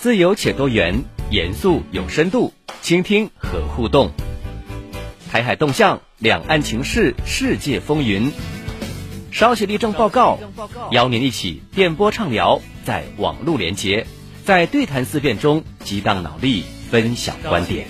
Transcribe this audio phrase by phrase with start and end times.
[0.00, 4.12] 自由且多元，严肃有深度，倾听和互动。
[5.30, 8.32] 台海动向，两岸情势，世界风云。
[9.30, 10.38] 稍写立正报告，
[10.90, 14.06] 邀您一起电波畅聊，在网络连接，
[14.42, 17.86] 在对谈思辨中激荡脑力，分享观点。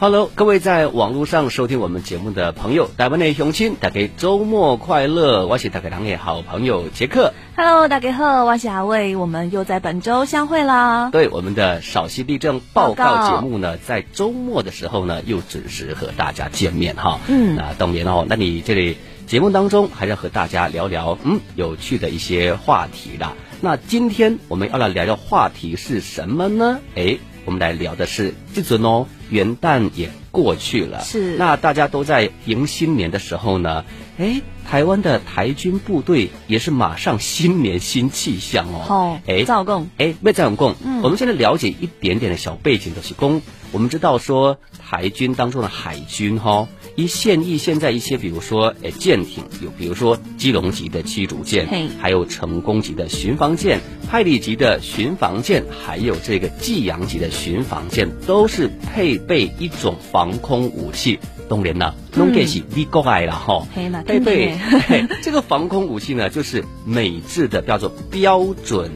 [0.00, 5.46] Hello，各位在网络上收听我们节目的朋友，台湾的雄亲，大家周末快乐！
[5.46, 7.32] 我是大家两的好朋友杰克。
[7.56, 11.10] Hello，大家好，我是阿卫，我们又在本周相会啦。
[11.10, 17.20] 对，我们的少息地震报告节目呢，在周末的时候呢，又准时和大家见面哈。
[17.28, 18.96] 嗯那当然哦，那你这里
[19.28, 23.34] 节目当中还是和大家聊聊嗯有趣的一些话题啦。
[23.60, 26.80] 那今天我们要来聊聊话题是什么呢？
[26.96, 31.36] 诶，我们来聊的是这尊哦，元旦也过去了，是。
[31.36, 33.84] 那大家都在迎新年的时候呢，
[34.18, 38.82] 哎，台湾的台军部队也是马上新年新气象哦。
[38.84, 41.02] 好，诶，赵共，哎，没在我们共，嗯。
[41.02, 44.58] 我们现在了解一点点的小背景，就是公，我们知道说
[44.90, 51.68] 台军当中的海军哈，一现役现在一些比如说诶舰艇，有比如说基隆级的驱逐舰，
[52.00, 61.18] 还有成功级的巡防舰、派里级的巡防舰，还有这个济阳级的巡防舰，都是配备一种防空武器。
[61.46, 63.66] 当然啦，弄给是你国爱了哈。
[63.74, 68.90] 嘿那配备听听嘿这个防空武器呢，就是美制的，叫做标准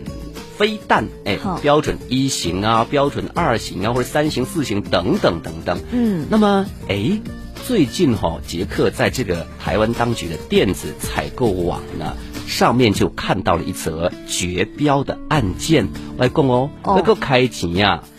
[0.56, 5.79] 飞弹，哎，标准一型啊，标准二型啊，或者三型、四型等等等等。
[5.93, 7.21] 嗯，那么，哎，
[7.67, 15.87] 最近哈、捷克在这个台湾当局的电子采购网呢，上面就看到了一则绝标的案件。
[16.17, 18.17] 我来讲哦，哦那个开钱呀、兄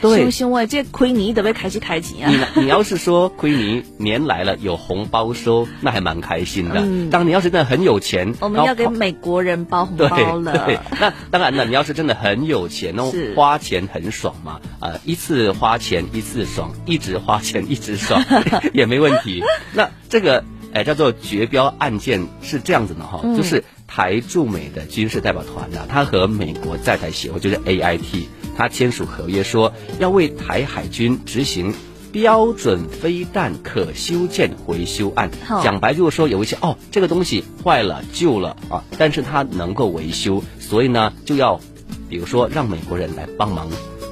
[0.00, 0.30] 对。
[0.30, 2.48] 兄喂，这亏你得被开始开钱你啊。
[2.54, 6.76] 你你要是说亏你年来了有红包收，那还蛮开心的。
[6.80, 10.52] 嗯当你要是真的很有钱，我们要给美国人包红包了。
[10.66, 18.22] 对，那当然了，你要是真的很有钱那，花钱很爽嘛，呃，一次花钱一次爽，一直花钱一直爽
[18.74, 19.42] 也没问题。
[19.72, 20.44] 那这个
[20.74, 28.26] 哎叫做绝标案件是这样子的哈，嗯就是台驻美的军事代表团呢、他和美国在台协会就是 AIT，
[28.58, 31.72] 他签署合约说要为台海军执行。
[32.10, 35.30] 标准飞弹可修建维修案，
[35.62, 41.60] 讲白就是说有一些哦，这个东西坏了旧了啊，但是它能够维修，所以呢就要，
[42.08, 43.68] 比如说让美国人来帮忙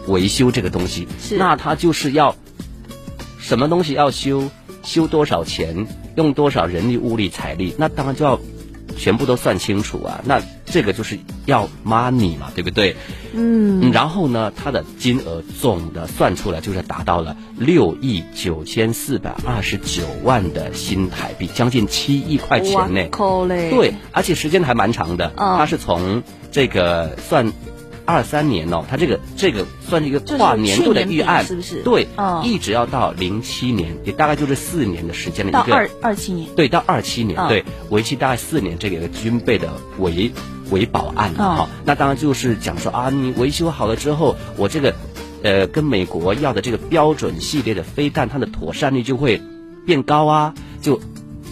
[0.08, 1.08] 维修这个东西，
[1.38, 2.36] 那他就是要
[3.40, 4.50] 什么东西要修，
[4.82, 5.86] 修多少钱，
[6.16, 8.38] 用多少人力物力财力，那当然就要
[8.98, 12.94] 全部都算清楚啊，那这个就是要 money 嘛，对不对？
[13.32, 23.08] 嗯，嗯，然后呢，它的金额总的算出来就是达到了六亿九千四百二十九万的新台币，将近七亿块钱呢。
[23.70, 27.52] 对，而且时间还蛮长的，嗯它是从这个算
[28.06, 31.83] 二三年哦，它这个这个算是一个跨年度的预案，是不是？
[31.83, 36.49] 对，嗯一直要到零七年，也大概就是四年的时间的一个到二二七年。
[36.55, 39.69] 对，到二七年，嗯对，为期大概四年，这个一个军备的
[39.99, 40.31] 维
[40.71, 44.94] 维保案嗯哈、那当然就是讲说啊，你维修好了之后，我这个
[45.43, 49.41] 呃跟美国要的这个标准系列的飞弹，它的妥善率就会
[49.84, 51.00] 变高啊，就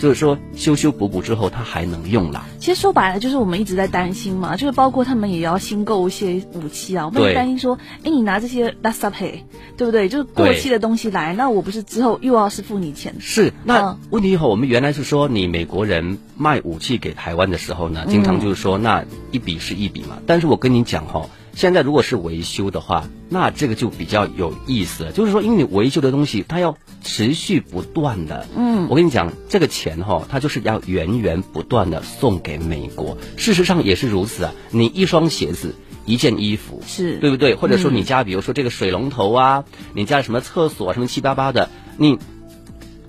[0.00, 2.47] 就是说修修补补之后，它还能用啦。
[2.59, 9.44] 其实说白了，就是我们一直在担心嘛，就是包括他们也要新购一些武器啊，我们也担心说，哎，你拿这些拉萨配，
[9.77, 10.09] 对不对？
[10.09, 13.15] 就是过期的东西来，那我不是之后又要是付你钱？
[13.19, 20.19] 是，那嗯问题以后，我们原来是说你美国人卖武器给台湾的时候呢，经常就是说那一笔是一笔嘛。
[20.26, 33.17] 但是我跟你讲哈，现在如果是维修的话，那这个就比较有意思了，就是说因为你维修的东西它要持续不断的，嗯，我跟你讲，这个钱哈，它就是要源源不断的送给美国。
[33.37, 35.75] 事实上也是如此啊，你一双鞋子。
[36.07, 37.55] 一件衣服是对不对？
[37.55, 42.19] 或者说嗯你家，比如说这个水龙头啊，你家什么厕所什么七八八的，你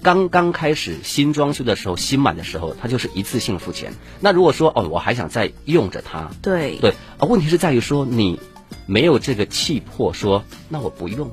[0.06, 3.92] 刚刚开始新装修的时候，新买的时候，它就是一次性付钱。
[4.20, 8.40] 那如果说哦，我还想再用着它，对对，啊，问题是在于说你
[8.86, 11.32] 没有这个气魄说，那我不用。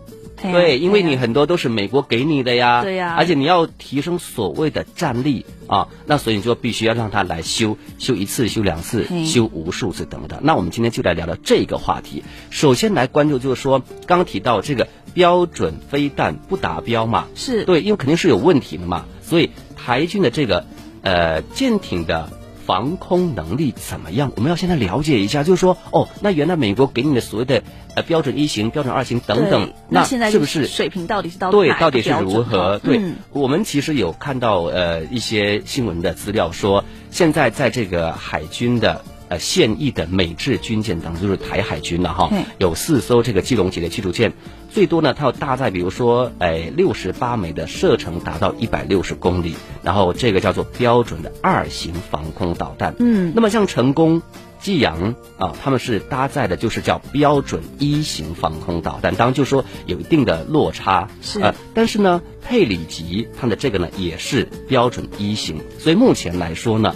[0.50, 3.14] 对，因为你很多都是美国给你的呀，对呀。
[3.16, 10.40] 而且你要提升所谓的战力啊，那所以你就必须要让他来修，修一次、修两次、修无数次等等。
[10.42, 12.24] 那我们今天就来聊聊这个话题。
[12.50, 17.64] 首先来关注就是说，刚刚提到这个标准飞弹不达标嘛，是。
[17.64, 20.66] 对，因为肯定是有问题的嘛，所以台军的这个
[21.02, 22.30] 呃舰艇的
[22.72, 24.32] 防空能力怎么样？
[24.34, 27.62] 我们要现在了解一下，就是说，哦，那原来美国给你的所谓的
[27.94, 32.78] 呃标准一型、标准二型等等，那现在是不是水平到底是到对，到底是如何？
[32.78, 44.34] 哈对、嗯我们其实有看到呃一些新闻的资料说，现在在这个海军的呃现役的美制军舰当中，就是台海军了哈，有四艘这个基隆级的驱逐舰，
[44.70, 52.94] 最多呢它要搭载比如说哎六十八枚的射程达到一百六十公里，然后这个叫做标准的二型防空导弹。
[52.98, 54.20] 嗯那么像成功。
[54.62, 66.94] 济阳啊，他们是搭载的，就是叫标准一型防空导弹，当然就说有一定的落差，是呃，但是呢，佩里级它的这个呢也是标准一型，所以目前来说呢，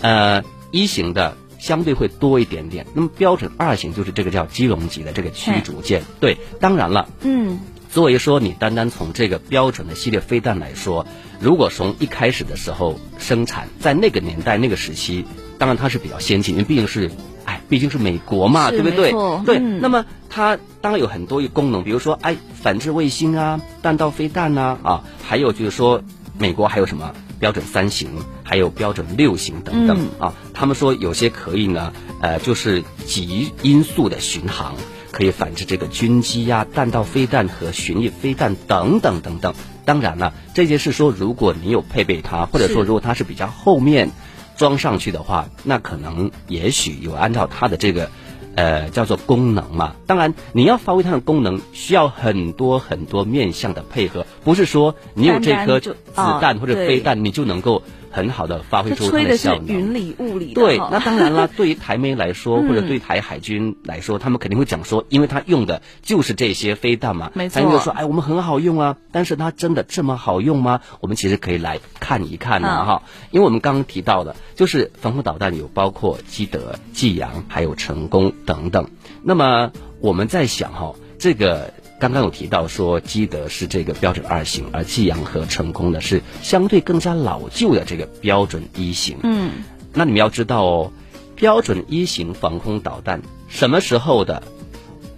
[0.00, 7.60] 呃，一型的相对会多一点点，那么标准二型就是这个叫基隆级的这个驱逐舰，对，当然了，嗯，
[7.90, 11.06] 作为说你单单从这个标准的系列飞弹来说，
[11.38, 15.24] 如果从一开始的时候生产，在那个年代那个时期，
[15.58, 17.10] 当然它是比较先进，因为毕竟是，
[17.44, 19.12] 哎，毕竟是美国嘛，对不对？
[19.44, 19.80] 对，嗯。
[19.82, 26.02] 那么它当然有很多功能，比如说，哎，反制卫星啊，弹道飞弹呐、啊，还有就是说，
[26.38, 28.08] 美国还有什么标准三型，
[28.44, 30.26] 还有标准六型等等、嗯。
[30.26, 30.34] 啊。
[30.60, 34.74] 他们说有些可以呢，呃，就是极音速的巡航。
[35.10, 39.54] 可以反制这个军机呀、弹道飞弹和巡弋飞弹等等等等。
[39.86, 44.10] 当然了，这些是说，如果你有配备它，或者说如果它是比较后面
[44.58, 48.10] 装上去的话，那可能也许有按照它的这个。
[48.56, 49.94] 呃，叫做功能嘛。
[50.06, 59.66] 当然，你要发挥它的功能，需要很多很多面向的配合，不是说你有这颗子弹或者飞弹，你就能够很好的发挥出它的是效能。
[59.66, 70.80] 云里雾里对，那当然了， 对于台媒来说，嗯或者对台海军来说，他们肯定会讲说，因为他用的就是这些飞弹嘛，没错他们就说，哎，我们很好用啊，但是它真的这么好用吗？
[71.00, 78.88] 我们其实可以来看一看呢、啊哈，因为我们刚刚提到的，就是防空导弹有包括基德、济阳，还有成功等等。
[79.22, 79.70] 那么
[80.00, 81.72] 我们在想哈，这个。
[82.00, 89.18] 刚刚有提到说，基德是这个标准二型，而济阳和成功呢是相对更加老旧的这个标准一型。
[89.22, 89.50] 嗯，
[89.92, 90.92] 那你们要知道哦，
[91.36, 94.42] 标准一型防空导弹什么时候的？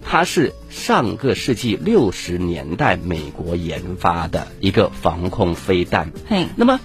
[0.05, 6.11] 它是上个世纪六十年代美国研发的一个防空飞弹。
[6.27, 6.81] 嘿，那么，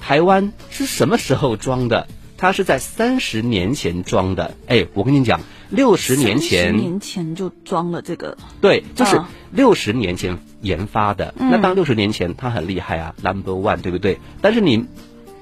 [0.00, 2.08] 台湾是什么时候装的？
[2.36, 4.56] 它是在三十年前装的。
[4.66, 5.40] 哎，我跟你讲，
[5.70, 11.34] 六十年前，30年前就装了这个，对，就是嗯六十年前研发的。
[11.38, 14.18] 嗯那当六十年前它很厉害啊，Number One，对不对？
[14.40, 14.86] 但是你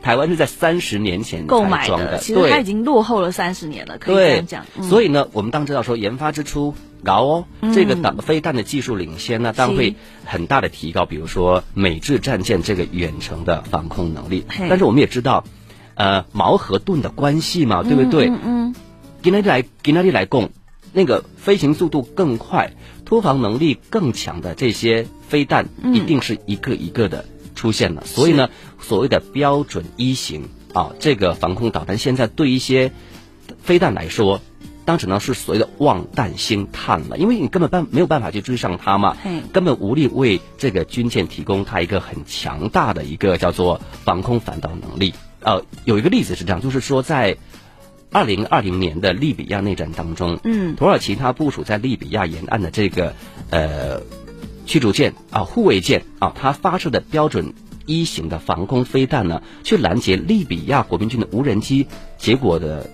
[0.03, 7.45] 台湾是在三十年前购买装的，其实它已经落后了三十年了，可以这对样讲。，嗯所以呢，我们当知道说研发之初高哦，
[7.75, 9.95] 这个导飞弹的技术领先呢，当然会
[10.25, 14.45] 很大的提高，比如说美制战舰这个远程的防空能力。
[14.69, 15.45] 但是我们也知道，
[15.95, 18.31] 呃，矛和盾的关系嘛，对不对？
[18.31, 18.75] 嗯
[19.31, 20.51] 那里来，给那里来供，
[20.93, 22.73] 那个飞行速度更快、
[23.05, 27.25] 突防能力更强的这些飞弹，嗯一定是一个一个的
[27.55, 28.03] 出现了。
[28.05, 28.51] 所以呢，
[28.81, 32.93] 所谓的标准一型啊，这个防空导弹现在对一些
[33.63, 34.41] 飞弹来说，
[34.85, 45.15] 当只能是所谓的望弹兴叹了，因为你根本办没有办法去追上它嘛嘿，根本无力为这个军舰提供它一个很强大的一个叫做防空反导能力。
[45.41, 47.37] 呃，有一个例子是这样，就是说在
[48.15, 53.13] 二零二零年的利比亚内战当中，嗯土耳其它部署在利比亚沿岸的这个
[53.51, 54.01] 呃
[54.67, 57.55] 驱逐舰啊护卫舰啊，它发射的标准
[57.87, 62.89] 一型的防空飞弹呢，去拦截利比亚国民军的无人机，结果的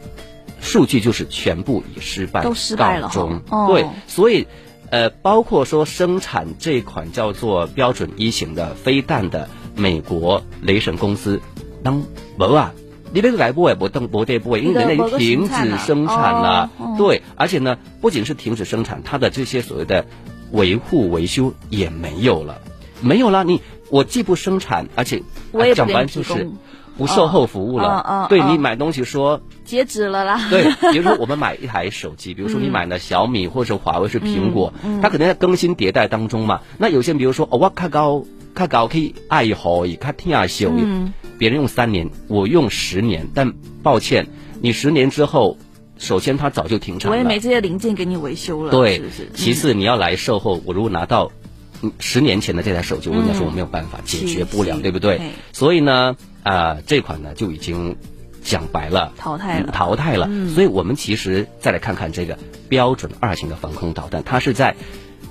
[0.62, 3.42] 数据就是全部以失败都失败了告终。
[3.50, 4.46] 哦对，所以
[4.88, 11.42] 呃，包括说生产这款叫做标准一型的飞弹的美国雷神公司，
[11.84, 12.02] 当
[12.38, 12.72] 没啊。
[13.12, 16.70] 你那个来波也不动不对不，因为人家已经停止生产了。
[16.96, 20.06] 对，而且呢，不仅是停止生产，它的这些所谓的
[20.52, 22.60] 维护维修也没有了，
[23.00, 23.44] 没有了。
[23.44, 26.50] 你我既不生产，而且讲我也不给白就是
[26.96, 27.88] 不售后服务了。
[27.88, 30.40] 哦哦哦对你买东西说截止了啦。
[30.50, 36.60] 对，比如说我们买一台手机，比如说 你买了小米或者华为是苹果，嗯它可能在更新迭代当中嘛。
[36.78, 43.52] 那有些人比如说哦，我看高看高可以爱好，也看听下修，嗯别人用三年，我用十年，但
[43.82, 44.26] 抱歉，
[44.60, 45.56] 你十年之后，
[45.98, 49.30] 首先它早就停产了，我也没这些零件给你维修了，对是是？
[49.34, 51.30] 其次你要来售后，我如果拿到。
[51.82, 55.18] 嗯十年前的这台手机，我跟你说嗯我没有办法解决不了，对不对？
[55.54, 57.96] 所以呢，啊、这款呢就已经
[58.44, 60.26] 讲白了，淘汰了嗯淘汰了。
[60.28, 62.36] 嗯所以我们其实再来看看这个
[62.68, 64.76] 标准二型的防空导弹，它是在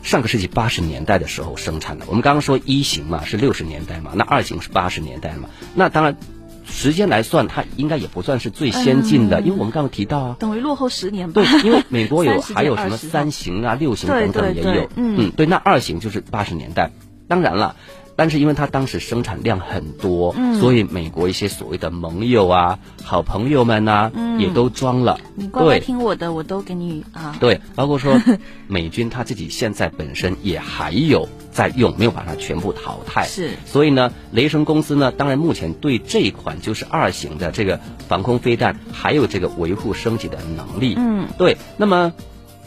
[0.04, 2.06] 上个世纪八十年代的时候生产的。
[2.08, 6.18] 我们刚刚说一型嘛是六十年代嘛，那二型是八十年代嘛，那当然
[6.66, 10.36] 时间来算，它应该也不算是最先进的，嗯因为我们刚刚提到啊。
[10.40, 11.42] 等于落后十年吧。
[11.42, 16.92] 对，因为美国有 还有什么三型啊、六型对等等对对也有，嗯对，那二型就是八十年代。
[17.28, 17.76] 当然了，
[18.20, 25.18] 但是因为它当时生产量很多，嗯所以美国一些所谓的盟友啊、好朋友们呐、嗯也都装了。
[25.36, 27.38] 你乖乖听我的，我都给你啊。
[27.40, 28.20] 对，包括说
[28.68, 33.24] 美军他自己现在本身也还有在用，没有把它全部淘汰。
[33.24, 40.96] 是所以呢，雷神公司呢，当然目前对这一款就是二型的这个防空飞弹还有这个维护升级的能力。
[40.98, 41.56] 嗯，对。
[41.78, 42.12] 那么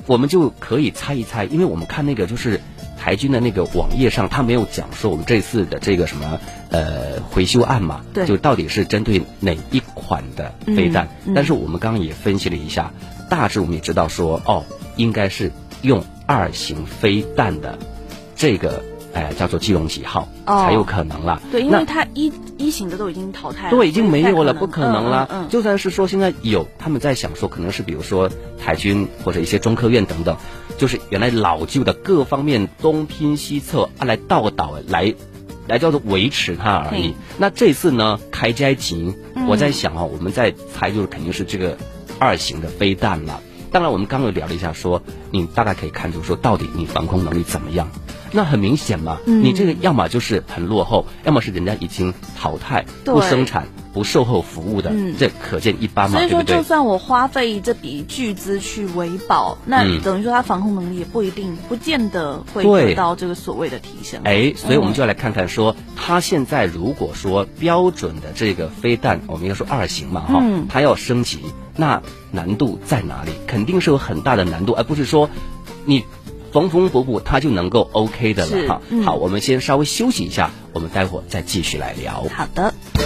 [0.06, 2.62] 我们就可以猜一猜，因为我们看那个就是
[3.02, 6.38] 台军的那个网页上，他没有讲说我们这次的这个什么
[6.70, 11.06] 呃回修案嘛，对就到底是针对哪一款的飞弹。
[11.26, 12.92] 嗯嗯但是我们刚刚也分析了一下，
[13.28, 15.50] 大致我们也知道说，哦，应该是
[15.82, 17.76] 用二型飞弹的
[18.36, 18.84] 这个。
[19.14, 21.40] 哎，叫做基隆几号、哦才有可能啦。
[21.50, 25.26] 对，因为它一一型的都已经淘汰了，对，已经没有了，不可能啦。
[25.30, 30.36] 嗯嗯嗯就算是说现在有，他们在想说，可能是比如说台军或者一些中科院等等，
[30.78, 35.14] 就是原来老旧的各方面东拼西凑啊，来倒倒来。
[35.68, 37.14] 来叫做维持它而已嘿。
[37.38, 41.78] 那这次呢，开斋集，嗯我在想啊，我们在猜就是肯定是这个
[42.18, 43.40] 二型的飞弹了。
[43.70, 45.00] 当然，我们刚刚有聊了一下说
[45.30, 47.88] 你大概可以看出说到底你防空能力怎么样。
[48.32, 49.42] 那很明显嘛，嗯。
[49.44, 55.14] 你这个要么就是很落后，要么是人家已经淘汰、不生产、不售后服务的，嗯。
[55.18, 56.62] 这可见一斑嘛，所以说，就？
[56.62, 60.00] 算我花费这笔巨资去维保，那嗯。
[60.02, 64.20] 等于说它防控能力也不一定，不见得会得到这个所谓的提升。
[64.24, 64.94] 哎，所以我们嗯。
[64.94, 70.66] 就要来看看说，它现在如果说标准的这个飞弹，我们应该说二型嘛，哈、嗯。
[70.68, 71.40] 它要升级，
[71.76, 73.32] 那难度在哪里？
[73.46, 75.28] 肯定是有很大的难度，而不是说
[75.84, 76.04] 你
[76.52, 78.82] 缝缝补补它就能够 OK 的了哈。
[78.90, 82.24] 嗯好，我们先稍微休息一下，我们待会儿再继续来聊。
[82.32, 83.01] 好的。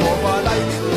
[0.00, 0.87] 我把来自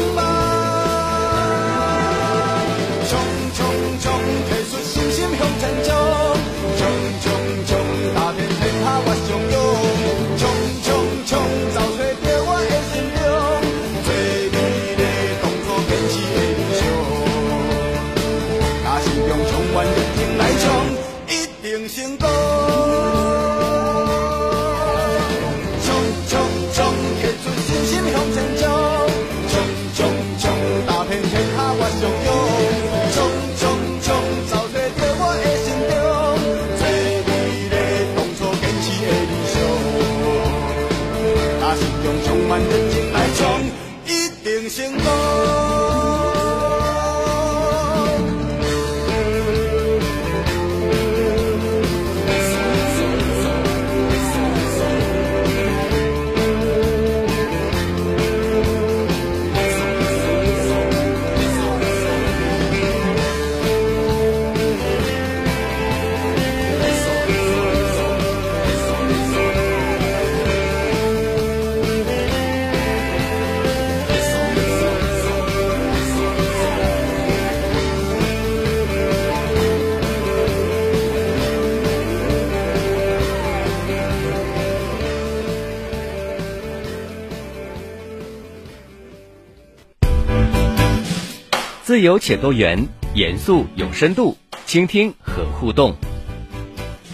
[91.91, 95.93] 自由且多元，严肃有深度，倾听和互动。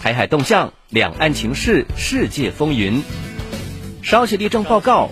[0.00, 3.02] 台海动向，两岸情势，世界风云。
[4.04, 5.10] 稍息立正报告，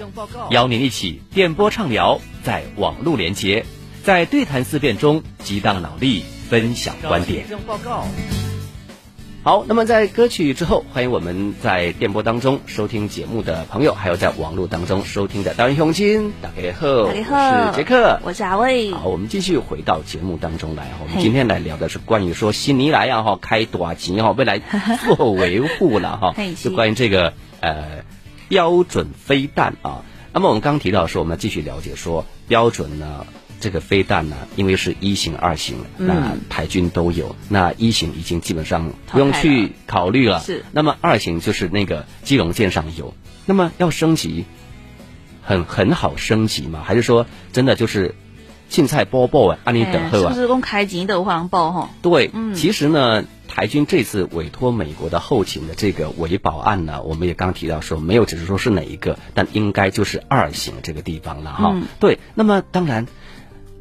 [0.53, 3.67] 邀您一起电波畅聊，在网络连接，
[4.05, 7.45] 在对谈思辨中激荡脑力，分享观点。
[9.47, 18.91] 好，那么在歌曲之后，欢迎我们在电波当中收听节目的朋友，还有在网络当中收听的大人兄亲，大家好，大家好我是杰克，我是阿卫。
[18.91, 20.99] 好，我们继续回到节目当中来哈。
[21.05, 24.61] 我们今天来聊的是关于说悉尼来啊哈开短期哈，未来
[25.05, 28.03] 做维护了哈，就是关于这个呃
[28.49, 30.03] 标准飞弹啊。
[30.33, 33.25] 那么我们刚刚提到说，我们要继续了解说标准呢。
[33.59, 37.35] 这个飞弹呢，因为是一型、二型，嗯那台军都有。
[37.49, 40.41] 那一型已经基本上不用去考虑了。
[40.41, 43.15] 是那么二型就是那个基隆舰上有。
[43.47, 44.45] 那么要升级，
[45.43, 46.83] 很很好升级吗？
[46.85, 48.15] 还是说真的就是
[48.69, 50.29] 青菜波波啊，安尼等候啊？
[50.31, 51.91] 哎是不是公开级的黄报哈？
[52.03, 61.71] 对，嗯其实呢，台军这次委托美国的后勤的这个维保案呢，我们也刚提到说，没有只是说是哪一个，但应该就是二型这个地方了哈。
[61.73, 63.07] 嗯对，那么当然。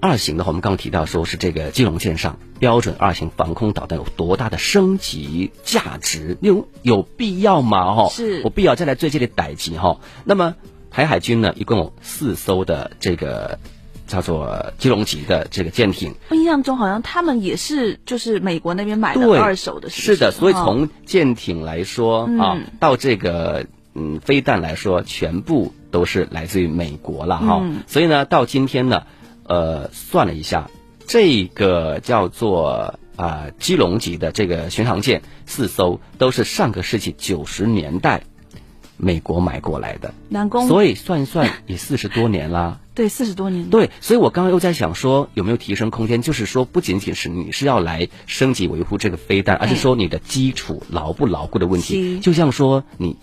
[0.05, 7.95] 二型的话，我们刚刚提到说是这个基隆舰上标准二型防空导弹有多大的升级价值，有有必要吗？
[7.95, 8.43] 哈，是。
[8.43, 9.99] 有必要再来做这类逮级哈。
[10.23, 10.53] 那么
[10.91, 13.57] 台海军呢，一共有四艘的这个
[14.05, 22.39] 叫做基隆级的这个舰艇，我印象中好像他们也是就是美国那边买的对，二手的，是的，所以哦从舰艇来说、嗯。
[22.39, 27.77] 啊，到这个嗯飞弹来说，全部都是来自于美国了哈、嗯。
[27.87, 29.03] 所以呢，到今天呢，
[29.47, 30.69] 呃，算了一下，
[31.07, 38.23] 这个叫做啊、基隆级的这个巡航舰四艘，都是上个世纪九十年代
[38.97, 42.79] 美国买过来的，南宫，所以算一算也四十多年啦。
[42.95, 46.21] 对四十多年，对，所以我刚刚又在想说，有没有提升空间？
[46.21, 52.19] 就是说，不仅仅是你是要来升级维护这个飞弹，而是说你的基础牢不牢固的问题。
[52.19, 53.17] 就像说你。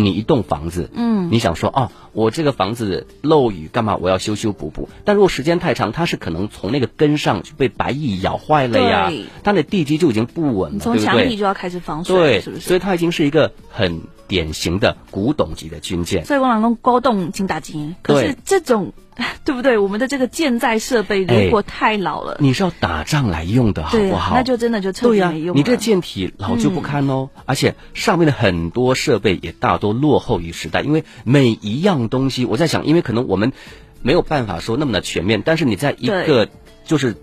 [0.00, 3.96] 你一栋房子，嗯你想说哦，我这个房子漏雨干嘛？
[4.00, 4.88] 我要修修补补。
[5.04, 10.98] 但如果时间太长，它是可能从那个根上就被白蚁咬坏了呀，它的地基就已经不稳了，从？
[11.02, 12.62] 墙体就要开始防水，对，是不是？
[12.62, 16.24] 所以它已经是一个很典型的古董级的军舰。
[16.24, 18.92] 所以我老公高动请打击，可是这种
[19.44, 19.76] 对不对？
[19.78, 24.34] 我们的这个舰载设备如果太老了，你是要打仗来用的，好不好？
[24.34, 25.52] 那就真的就彻底没用了。
[25.54, 33.52] 你这舰体老旧不堪哦，而且上面的很多设备也大多落后于时代，因为每一样东西，我在想，因为可能我们
[34.00, 36.48] 没有办法说那么的全面，但是你在一个
[36.84, 37.16] 就是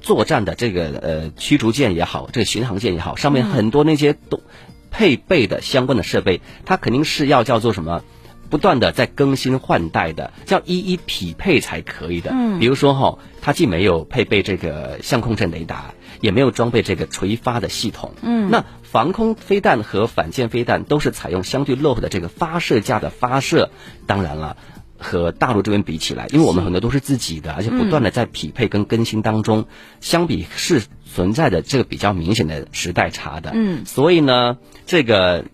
[0.00, 4.40] 作战的这个呃驱逐舰也好，这个巡航舰也好，上面很多那些都
[4.90, 8.02] 配备的相关的设备，它肯定是要叫做什么？
[8.54, 12.30] 不断的在更新换代的，叫一一匹配才可以的。
[12.32, 18.14] 嗯比如说哈、它既没有配备这个相控阵雷达，也没有装备这个垂发的系统。
[18.22, 23.70] 嗯那防空飞弹和反舰飞弹都是采用相对落后的这个发射架的发射。
[24.06, 24.56] 当然了。
[24.96, 29.66] 和大陆这边比起来，因为我们很多都是自己的，而且不断的在匹配跟更新当中，
[30.00, 33.50] 相比是存在的这个比较明显的时代差的。
[33.52, 35.44] 嗯所以呢，这个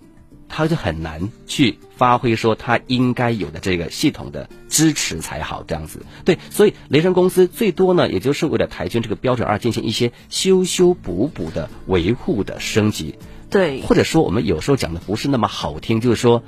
[0.51, 6.05] 他就很难去发挥说他应该有的这个系统的支持才好，这样子。
[6.25, 13.15] 对，所以雷神公司最多呢，也就是为了台军这个标准二进行一些修修补补的维护的升级，
[13.49, 16.43] 对，或者说我们有时候讲的不是那么好听，就是说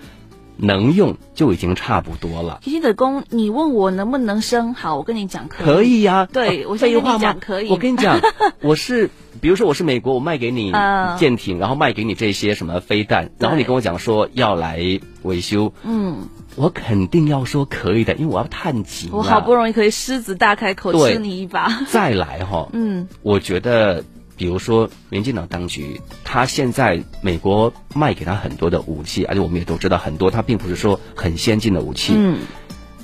[0.62, 2.60] 能用就已经差不多了。
[2.62, 5.66] 其实的工，你问我能不能生，好，我跟你讲可以。
[5.66, 7.68] 可以呀、对啊我先跟你讲可以。
[7.68, 8.20] 我跟你讲，
[8.62, 11.18] 我是比如说我是美国，我卖给你嗯。
[11.18, 19.14] 舰艇，然后卖给你这些什么飞弹，然后你跟我讲说要来维修，嗯，我肯定要说可以的，因为我要探级嘛。
[19.18, 21.68] 我好不容易可以狮子大开口吃你一把。
[21.88, 24.04] 再来哈， 嗯，我觉得，
[24.42, 32.40] 比如说民进党当局，他现在美国卖给他很多的武器，而且我们也都知道很多，他并不是说很先进的武器，嗯，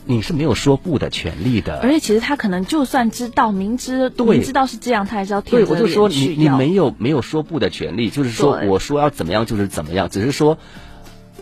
[0.04, 1.78] 你是没有说不的权利的。
[1.78, 4.26] 而且其实他可能就算知道明知对。
[4.26, 10.58] 明知道是这样，他还是要对，舔着脸我就说你你没有没有说不的权利，就是说我说要怎么样就是怎么样，只是说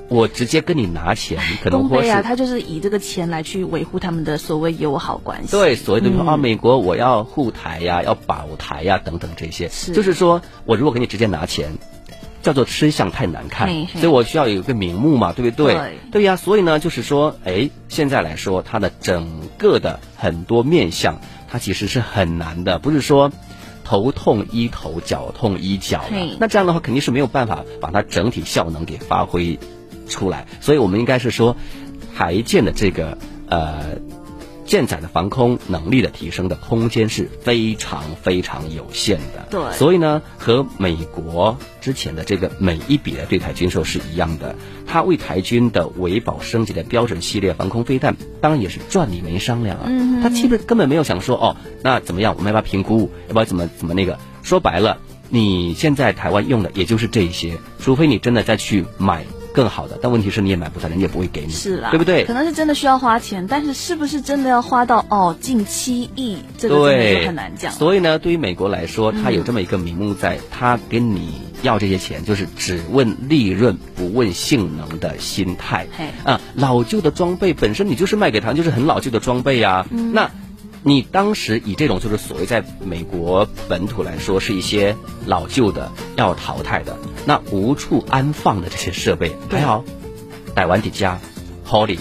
[0.09, 5.51] 我直接跟你拿钱，可能或是公杯啊，他就是以这个钱来去维护他们的所谓友好关系。
[5.51, 11.77] 对，所谓的啊，美国我要护台呀，要保台呀，等等这些，是就是说我如果给你直接拿钱，
[12.43, 15.99] 叫做吃相太难看，嘿嘿所以我需要有一个名目嘛，对不对？
[16.13, 23.33] 对呀，所以呢，就是说，哎，现在来说，它的整个的很多面相，它其实是很难的，不是说。
[23.89, 26.37] 头痛医头，脚痛医脚的。
[26.41, 29.61] 那这样的话，肯定是没有办法把它整体效能给发挥
[30.09, 30.47] 出来。
[30.61, 31.57] 所以我们应该是说，
[32.17, 33.99] 台建的这个呃
[34.65, 39.47] 舰载的防空能力的提升的空间是非常非常有限的。
[39.51, 49.85] 对所以呢，和美国之前的这个每一笔的对台军售是一样的，它为台军的维保升级的标准系列防空飞弹，当然也是赚你没商量啊。
[49.87, 54.19] 嗯哼他基本根本没有想说哦，那怎么样，我们要不要评估，要不要怎么怎么那个？
[54.43, 59.25] 说白了，你现在台湾用的也就是这些，除非你真的再去买
[59.57, 62.35] 更好的，但问题是你也买不到，人家也不会给你，是啦，对不对可？
[62.35, 67.73] 能是真的需要花钱，但是是不是真的要花到哦近七亿，这个真的很难讲。
[67.73, 76.11] 所以呢，对于美国来说，它有这么一个名目在，它跟你要这些钱，就是只问利润不问性能的心态嘿。
[76.25, 79.87] 啊，老旧的装备本身你就是卖给他，就是很老旧的装备啊。
[79.91, 80.31] 嗯那
[80.89, 84.95] 你当时以这种就是所谓在美国本土来说是一些
[85.27, 89.85] 老旧的要淘汰的，那无处安放的这些设备，对还好，
[90.55, 91.19] 台湾底家
[91.69, 91.99] ，Holly，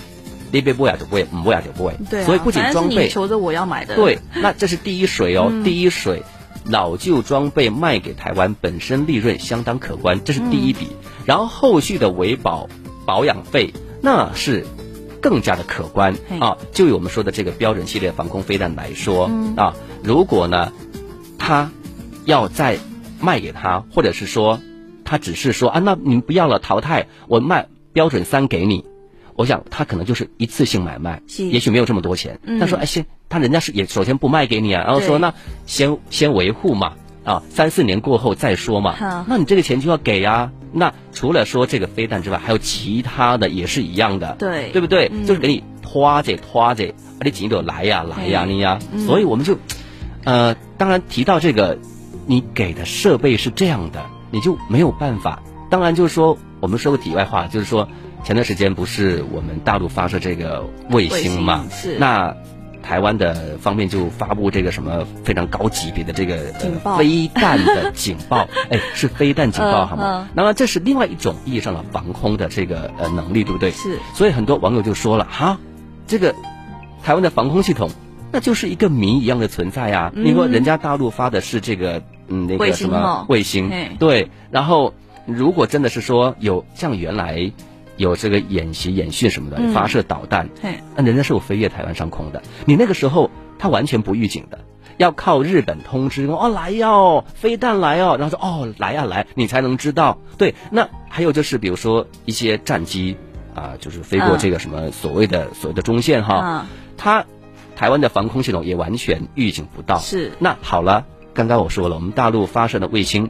[0.51, 1.95] 你别不呀就不会，唔不呀就不会。
[2.11, 6.21] 对啊，所以不仅装备求着我要买的，对，那这是第一水哦，嗯第一水，
[6.65, 10.85] 老旧装备卖给台湾本身利润相当可观，这是第一笔。
[10.91, 10.95] 嗯
[11.25, 12.69] 然后后续的维保
[13.03, 14.63] 保养费那是
[15.25, 16.55] 更加的可观啊。
[16.71, 20.71] 就以我们说的这个标准系列防空飞弹来说、嗯啊，如果呢，
[21.39, 21.71] 他
[22.25, 22.77] 要再
[23.19, 24.59] 卖给他，或者是说
[25.03, 28.85] 他只是说啊，那你不要了，淘汰，我卖标准三给你。
[29.35, 32.39] 我想他可能就是一次性买卖，也许没有这么多钱。
[32.43, 35.33] 嗯他说：“哎，先他人家是也首先不卖给你啊，然后说那
[35.65, 38.95] 先先维护嘛，啊，三四年过后再说嘛。
[39.27, 40.51] 那你这个钱就要给啊。
[40.77, 45.09] 那除了说这个飞弹之外，还有其他的也是一样的，对对不对？
[45.13, 48.79] 嗯就是给你拖着拖着，啊，你紧着来呀来呀嗯你呀。
[48.91, 49.57] 嗯所以我们就，
[50.25, 51.79] 呃，当然提到这个，
[52.27, 55.41] 你给的设备是这样的，你就没有办法。
[55.69, 57.87] 当然就是说，我们说个题外话，就是说
[58.25, 62.35] 前段时间不是我们大陆发射这个卫星嘛，星是那。
[62.85, 66.91] 台湾的方面就发布这个什么非常高级别的这个警报。
[66.91, 70.03] 呃飞弹的警报， 哎，是飞弹警报嗯好吗？
[70.05, 70.27] 嗯？
[70.35, 73.71] 那么这是另外一种意义上的防空的这个呃能力，对不对？
[73.71, 73.97] 是。
[74.13, 75.57] 所以很多网友就说了哈，
[76.07, 76.33] 这个
[77.03, 77.89] 台湾的防空系统
[78.31, 80.11] 那就是一个谜一样的存在啊。
[80.15, 80.23] 嗯。
[80.23, 84.93] 你说人家大陆发的是这个嗯那个什么卫星，对，然后
[85.25, 87.51] 如果真的是说有像原来
[87.97, 89.73] 有这个演习演训什么的，嗯。
[89.73, 93.29] 发射导弹，嘿，那人家是有飞越台湾上空的，你那个时候
[93.59, 94.59] 他完全不预警的。
[94.97, 100.19] 要靠日本通知哦来哟，飞弹来哦，然后说哦来呀、来，你才能知道。
[100.37, 103.17] 对，那还有就是比如说一些战机
[103.53, 104.37] 啊、就是飞过嗯。
[104.39, 107.25] 这个什么所谓的、所谓的中线哈，啊它
[107.75, 109.97] 台湾的防空系统也完全预警不到。
[109.97, 110.31] 是。
[110.39, 113.29] 那好了，刚刚我说了，我们大陆发射的卫星，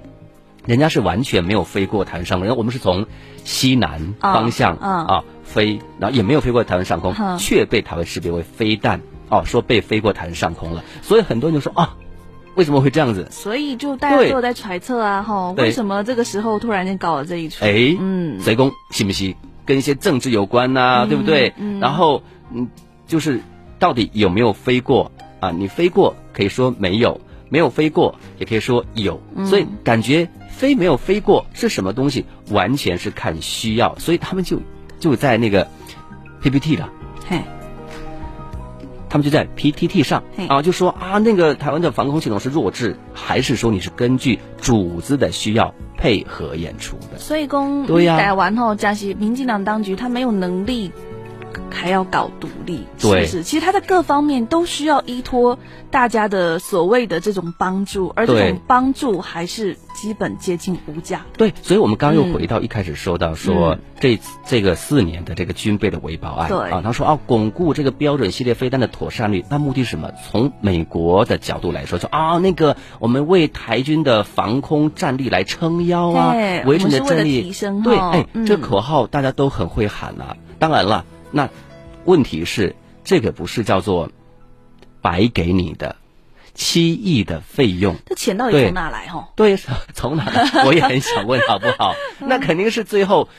[0.65, 3.06] 人家是完全没有飞过台湾上空，然后我们是从
[3.43, 11.95] 西南方向啊飞，然后也没有飞过台湾上空，嗯却被台湾识别为飞弹哦，说被飞过台湾上空了，所以很多人就说啊，
[12.56, 13.28] 为什么会这样子？
[13.32, 17.63] 所以就大家都有在揣测啊，哈，为什么这个时候突然间搞了这一出？
[17.63, 19.36] 哎，嗯贼公信不信？
[19.65, 21.54] 跟一些政治有关呐、嗯对不对？
[21.58, 22.21] 嗯然后
[22.54, 22.69] 嗯，
[23.08, 23.41] 就是
[23.80, 25.49] 到底有没有飞过啊？
[25.51, 34.62] 你飞过可以说没有，没有飞过也可以说有，嗯所以感觉飞没有飞过是什么东西，完全是看需要，所以他们就
[35.00, 35.68] 就在那个
[36.41, 36.88] PPT 的。
[37.28, 37.41] 嘿，
[39.10, 47.20] 他们就在 PTT 上嘿啊，就说啊，那个台湾的防空系统是弱智，还是说你是根据主子的需要配合演出的？
[47.20, 50.91] 所以公对呀台湾后加西民进党当局他没有能力。
[51.70, 53.44] 还要搞独立，是对不是？
[53.44, 55.58] 其实他在各方面都需要依托
[55.91, 61.26] 大家的所谓的这种帮助，而这种帮助还是基本接近无价的。
[61.38, 70.12] 对，所以我们刚刚又嗯回到一开始说到说、嗯这这个四年的这个军备的维保案对啊，他说啊，巩固这个标准系列飞弹的妥善率，那目的是什么？
[70.30, 76.34] 从美国的角度来说，说啊，那个我们为台军的防空战力来撑腰啊
[76.65, 80.36] 为了战力提升对，哎，嗯这口号大家都很会喊啊。
[80.60, 81.50] 当然了，那
[82.06, 84.12] 问题是这个不是叫做
[85.02, 85.96] 白给你的
[86.54, 87.96] 七亿的费用。
[88.06, 89.08] 这钱到底从哪来？
[89.08, 89.58] 哈，对，
[89.94, 90.66] 从哪来？
[90.66, 91.94] 我也很想问，好不好？
[92.20, 93.30] 那肯定是最后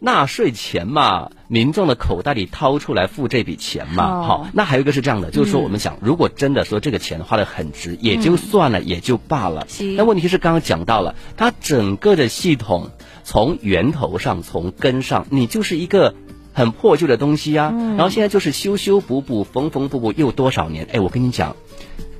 [0.00, 4.04] 纳税钱嘛，民众的口袋里掏出来付这笔钱嘛。
[4.04, 9.66] 哦好，那还有一个是这样的，就是说我们想，如果真的说这个钱花的很值，也就算了，也就罢了。
[9.96, 12.90] 那问题是刚刚讲到了，它整个的系统
[13.24, 16.14] 从源头上，从根上，你就是一个。
[16.56, 20.88] 很破旧的东西啊，然后现在就是修修补补、缝缝补补，又多少年？
[20.90, 21.54] 哎，我跟你讲，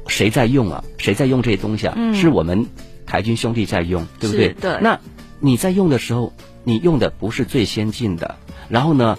[0.08, 0.84] 谁在用啊？
[0.98, 1.94] 谁在用这些东西啊？
[1.96, 2.66] 嗯是我们
[3.06, 4.52] 台军兄弟在用，对不对？
[4.60, 5.00] 对那
[5.40, 8.36] 你在用的时候，你用的不是最先进的，
[8.68, 9.16] 然后呢，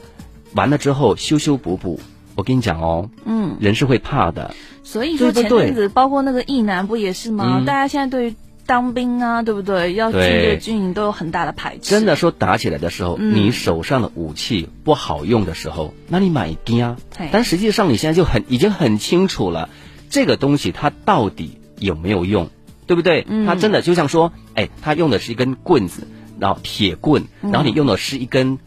[0.53, 1.99] 完了之后修修补补，
[2.35, 4.53] 我跟你讲哦，嗯，人是会怕的，
[4.83, 7.57] 所以说前阵子包括那个意男不也是吗？
[7.57, 8.35] 嗯大家现在对于
[8.67, 9.93] 当兵啊，对不对？
[9.93, 11.89] 要军队军营都有很大的排斥。
[11.89, 16.97] 真的说打起来的时候，嗯你手上的武器不好用的时候，那你买兵啊。
[17.31, 19.69] 但实际上你现在就很已经很清楚了，
[20.09, 22.49] 这个东西它到底有没有用，
[22.85, 23.25] 对不对？
[23.27, 26.05] 嗯它真的就像说，哎，它用的是一根棍子，
[26.37, 28.59] 然后铁棍，然后你用的是一根，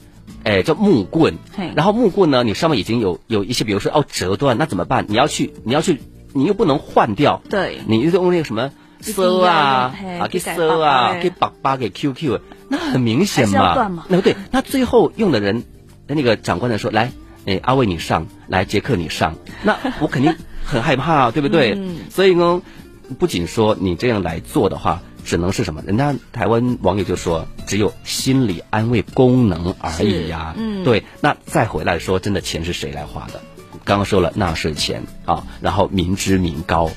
[0.45, 1.35] 哎，叫木棍，
[1.77, 5.05] 然后木棍呢，你上面已经有有一些，比如说要折断，那怎么办？
[5.09, 6.01] 你要去，你要去，
[6.33, 14.03] 你又不能换掉，对你就用那个什么一定收啊啊，给去改收爸爸啊，的给爸爸给 QQ，那很明显嘛。
[14.09, 15.65] 那对，那最后用的人，
[16.07, 17.13] 那个长官的说，来，
[17.47, 20.35] 哎，阿伟你上，来杰克你上，那我肯定
[20.65, 21.73] 很害怕啊，对不对？
[21.79, 22.63] 嗯所以呢，
[23.19, 25.83] 不仅说你这样来做的话，只能是什么？
[25.87, 33.41] 人家台湾网友就说，只有心理安慰功能而已呀、对，那再回来说，真的钱是谁来花的？
[33.85, 36.91] 刚刚说了纳税钱啊，然后民脂民膏，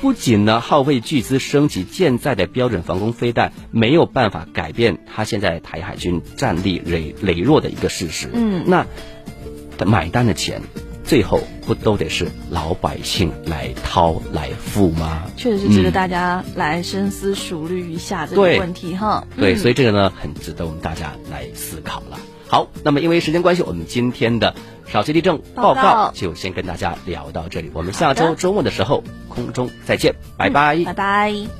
[0.00, 8.28] 不仅呢耗费巨资升级现在的标准防空飞弹，没有办法改变他现在台海军战力羸羸弱的一个事实。
[8.32, 8.86] 嗯那
[9.86, 10.60] 买单的钱，
[11.04, 15.22] 最后不都得是老百姓来掏来付吗？
[15.36, 19.26] 确实是值得嗯大家来深思熟虑一下这个问题哈。
[19.36, 22.18] 对，嗯所以这个呢，很值得我们大家来思考了。
[22.50, 24.52] 好，那么因为时间关系，我们今天的
[24.88, 27.70] 少气地震报告就先跟大家聊到这里。
[27.72, 30.76] 我们下周周末的时候空中再见，拜拜。
[30.84, 31.59] 拜拜。